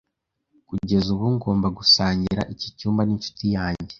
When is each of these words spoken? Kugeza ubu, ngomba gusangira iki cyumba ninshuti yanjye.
Kugeza 0.67 1.07
ubu, 1.15 1.25
ngomba 1.35 1.67
gusangira 1.77 2.41
iki 2.53 2.67
cyumba 2.77 3.01
ninshuti 3.03 3.45
yanjye. 3.55 3.89